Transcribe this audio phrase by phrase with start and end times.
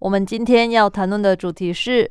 [0.00, 2.08] 我们今天要谈论的主题是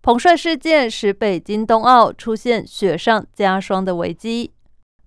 [0.00, 4.50] 彭帅事件使北京冬奥出现雪上加霜的危机。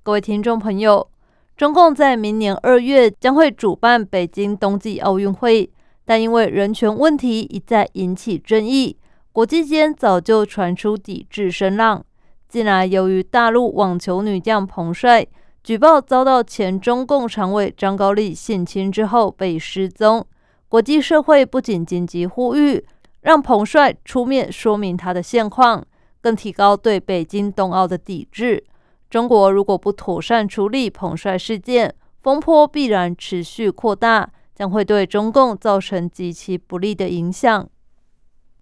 [0.04, 1.10] 各位听众朋友，
[1.58, 5.68] 中共在明年二月将会主办北京冬季奥运会，
[6.06, 8.96] 但因为人权问题一再引起争议，
[9.32, 12.06] 国际间早就传出抵制声浪。
[12.48, 15.26] 近来，由于大陆网球女将彭帅。
[15.64, 20.28] 举报遭到前中共常委张高丽性侵之后被失踪，
[20.74, 22.84] 国际社会不仅紧急呼吁
[23.22, 25.86] 让彭帅出面说明他的现况，
[26.20, 28.66] 更提高对北京冬奥的抵制。
[29.08, 37.70] 中国如果不妥善处理彭帅事件，风波必然持续扩大，将会对中共造成极其不利的影响。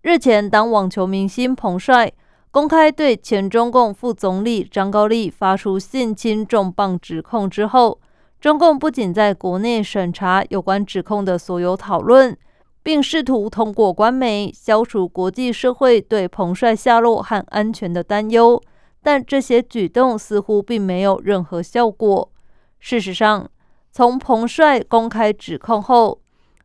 [0.01, 2.11] 日前，当网球明星彭帅。
[2.51, 8.01] 公开对前中共副总理张高丽发出性侵重磅指控之后，
[8.41, 12.35] 中共不仅在国内审查有关指控的所有讨论，
[12.81, 18.59] 并试图通过官媒消除国际社会对彭帅下落和安全的担忧，
[19.03, 22.31] 但这些举动似乎并没有任何效果。
[22.79, 23.47] 事实上，
[23.91, 26.19] 从彭帅公开指控后，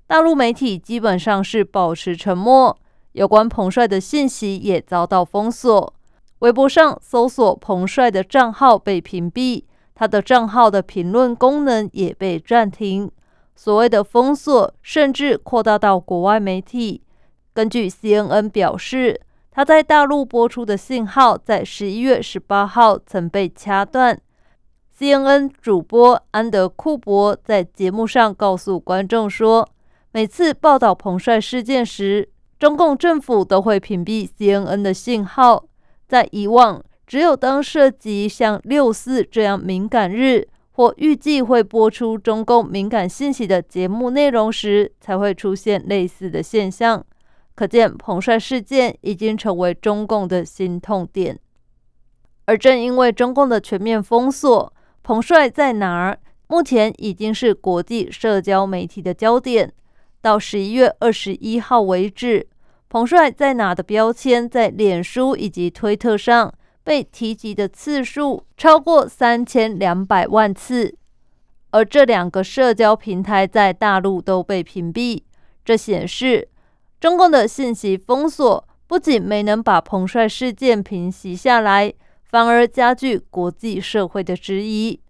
[0.07, 2.75] 大陆媒体基本上是保持沉默。
[3.13, 5.95] 有关彭帅的信息也遭到封锁，
[6.39, 9.65] 微博上搜索彭帅的账号被屏蔽，
[9.97, 13.11] 他的账号的评论功能也被暂停。
[13.57, 17.03] 所谓的封锁甚至扩大到国外媒体。
[17.55, 19.19] 根据 CNN 表示，
[19.51, 24.21] 他在大陆播出的信号在十一月十八号曾被掐断。
[24.99, 29.67] CNN 主播安德库伯在节目上告诉观众说，
[30.13, 32.29] 每次报道彭帅事件时，
[32.59, 35.65] 中共政府都会屏蔽 CNN 的信号。
[36.07, 47.05] 在以往，只有当涉及像六四这样敏感日，或预计会播出中共敏感信息的节目内容时，才会出现类似的现象。
[47.55, 51.39] 可见，彭帅事件已经成为中共的心痛点。
[52.45, 54.73] 而正因为中共的全面封锁，
[55.03, 56.19] 彭帅在哪儿，
[56.49, 59.73] 目前已经是国际社交媒体的焦点。
[60.21, 62.47] 到十一月二十一号为止，
[62.89, 66.53] 彭帅在哪的标签在脸书以及推特上
[66.87, 70.97] 被提及的次数超过三千两百万次，
[71.71, 75.21] 而这两个社交平台在大陆都被屏蔽。
[75.65, 76.49] 这显示
[77.01, 81.93] 中共的信息封锁不仅没能把彭帅事件平息下来，
[82.23, 85.01] 反而加剧国际社会的质疑。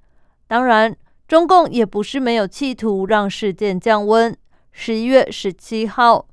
[0.48, 0.96] 当然，
[1.28, 4.34] 中共也不是没有企图让事件降温。
[4.72, 6.26] 十一月十七号，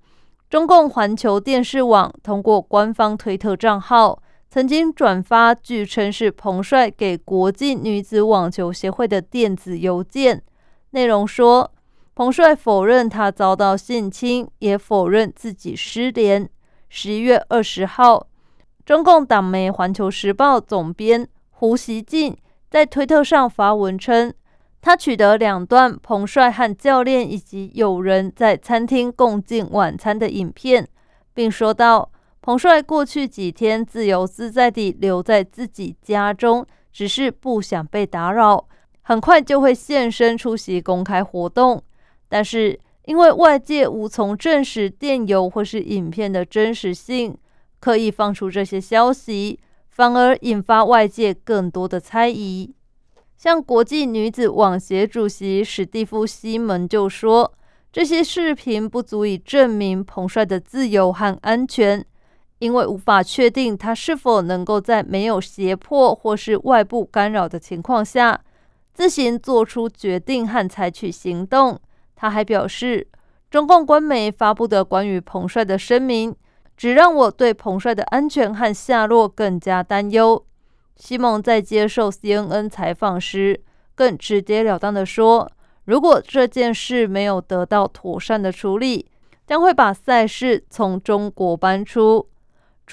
[0.50, 4.23] 中共环球电视网通过官方推特账号，
[4.54, 10.44] 曾经转发据称是彭帅给国际女子网球协会的电子邮件，
[10.92, 11.72] 内容说，
[12.14, 16.48] 彭帅否认他遭到性侵，也否认自己失联。
[16.88, 18.28] 十一月二十号，
[18.86, 22.38] 中共党媒《环球时报》总编胡锡进
[22.70, 24.32] 在推特上发文称。
[24.82, 30.88] 他取得两段彭帅和教练以及友人在餐厅共进晚餐的影片，
[31.34, 32.12] 并说道
[32.46, 38.68] ：“彭帅过去几天自由自在地留在自己家中，只是不想被打扰，
[39.02, 41.82] 很快就会现身出席公开活动。
[42.28, 47.38] 但是因为外界无从证实电邮或是影片的真实性，
[47.80, 52.76] 刻意放出这些消息，反而引发外界更多的猜疑。”
[53.40, 57.54] 像国际女子网协主席史蒂夫·西蒙就说
[57.90, 62.06] ：“这些视频不足以证明彭帅的自由和安全，
[62.64, 68.40] 因为无法确定他是否能够在没有胁迫或是外部干扰的情况下
[68.94, 71.78] 自行做出决定和采取行动。”
[72.16, 73.06] 他还表示
[73.52, 76.34] ：“中共官媒发布的关于彭帅的声明，
[76.78, 80.46] 只让我对彭帅的安全和下落更加担忧。”
[80.96, 83.62] 西蒙在接受 CNN 采访时，
[83.94, 85.52] 更直截了当的说
[85.84, 89.10] ：“如果这件事没有得到妥善的处理，
[89.46, 92.26] 将会把赛事从中国搬出。”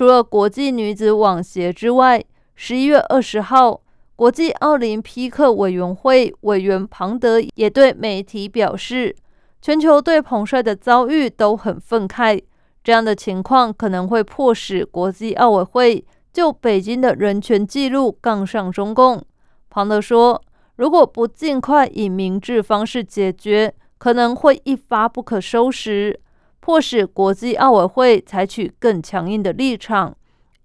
[0.00, 2.24] 除了国际女子网协之外，
[2.54, 3.82] 十一月二十号，
[4.16, 9.14] 国际奥林匹克委员会委员庞德也对媒体表示
[9.60, 12.40] ：“全球对彭帅的遭遇都很愤慨，
[12.82, 16.02] 这样的情况可能会迫使国际奥委会
[16.32, 19.22] 就北京的人权记录杠上中共。
[19.68, 20.42] 庞德说，
[20.76, 26.18] 如果不尽快以明智方式解决，可能会一发不可收拾，
[26.60, 30.16] 迫使国际奥委会采取更强硬的立场。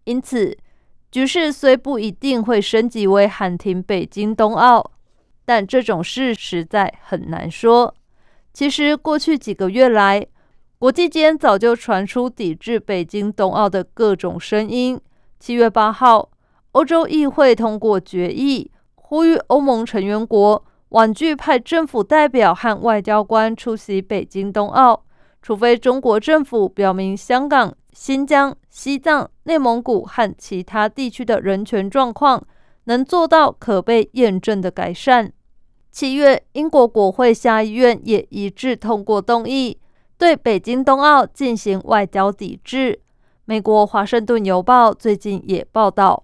[0.04, 0.56] 因此，
[1.10, 4.92] 局势虽不一定会升级为喊停北京冬奥，
[5.46, 7.96] 但这种事实在很难说。
[8.54, 10.26] 其实，过去几个月来，
[10.78, 15.00] 国际间早就传出抵制北京冬奥的各种声音。
[15.40, 16.30] 七月八号，
[16.74, 25.04] 欧洲议会通过决议，呼吁欧盟成员国婉拒派政府代表和外交官出席北京冬奥，
[25.46, 32.44] 除非中国政府表明香港、新疆、西藏、内蒙古和其他地区的人权状况
[32.86, 35.32] 能做到可被验证的改善。
[35.92, 39.80] 七月，英国国会下议院也一致通过动议。
[40.18, 43.00] 对北京冬奥进行外交抵制。
[43.46, 46.24] 美国《华盛顿邮报》最近也报道，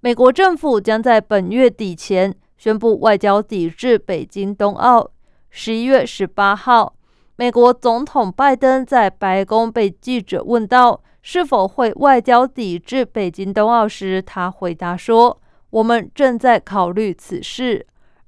[0.00, 5.12] 美国政府将在本月底前宣布外交抵制北京冬奥。
[5.48, 6.94] 十一月十八号，
[7.40, 15.40] 美国总统拜登在白宫被记者问到是否会外交抵制北京冬奥时，他回答说
[15.70, 17.86] ：“我们正在考虑此事。”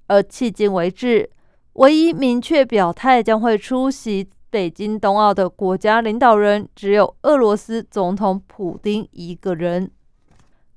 [0.09, 1.29] 而迄今为止，
[1.75, 4.31] 唯一明确表态将会出席。
[4.49, 9.91] 北京冬奥的国家领导人只有俄罗斯总统普京一个人。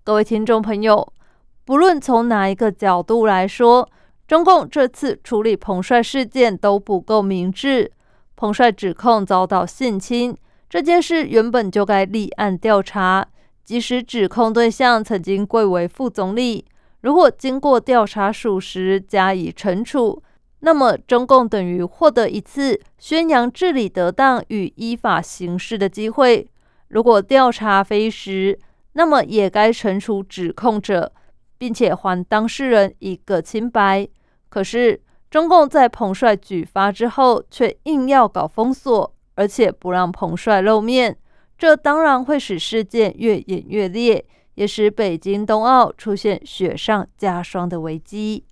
[0.03, 1.07] 各位听众朋友，
[1.63, 3.89] 不论从哪一个角度来说，
[4.27, 7.93] 中共这次处理彭帅事件都不够明智。
[8.35, 10.35] 彭帅指控遭到性侵
[10.69, 13.25] 这件事原本就该立案调查，
[13.63, 16.65] 即使指控对象曾经贵为副总理，
[17.01, 20.21] 如果经过调查属实，加以惩处。
[20.59, 26.49] 那么，中共等于获得一次宣扬治理得当与依法行事的机会。
[26.87, 28.57] 如果调查非实，
[28.93, 31.11] 那么也该惩处指控者，
[31.57, 34.07] 并且还当事人一个清白。
[34.49, 34.99] 可是，
[35.35, 41.17] 中共在彭帅举发之后，却硬要搞封锁，而且不让彭帅露面，
[41.57, 48.45] 这当然会使事件越演越烈，也使北京冬奥出现雪上加霜的危机。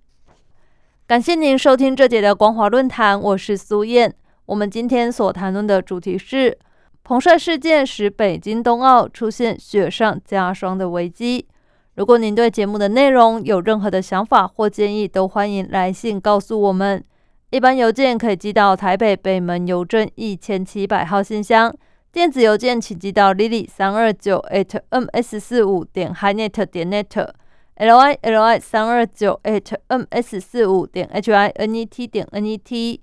[1.06, 4.14] 感谢您收听这节的光华论坛，我是苏燕。
[4.44, 6.58] 我们今天所谈论的主题是
[7.02, 11.48] 彭帅事件使北京冬奥出现雪上加霜的危机。
[11.96, 17.04] 如果您对节目的内容有任何的想法或建议，都欢迎来信告诉我们。
[17.50, 21.72] 一般邮件可以寄到台北北门邮政一千七百号信箱，
[22.10, 27.28] 电子邮件请寄到 lily 三二九 at ms 四五点 hinet 点 net。
[27.76, 33.00] lily 三二九 at m s 四五点 h i n e t 点 n e t，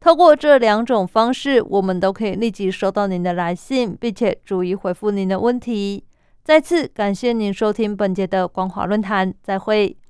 [0.00, 6.04] 透过这两种方式，我们都可以立即收到您的来信，并且逐一回复您的问题。
[6.44, 9.96] 再次感谢您收听本节的光华论坛，再会。